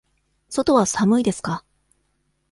[0.49, 1.63] 外は寒いですか。